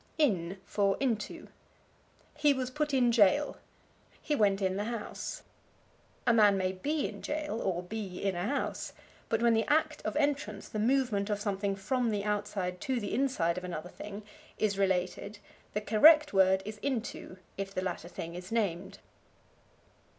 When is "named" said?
18.51-18.97